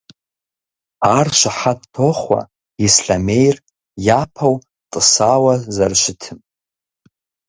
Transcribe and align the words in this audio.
Ар 1.17 1.27
щыхьэт 1.39 1.81
тохъуэ 1.93 2.41
Ислъэмейр 2.85 3.55
япэу 4.19 4.55
тӀысауэ 4.91 5.53
зэрыщытым. 5.75 6.39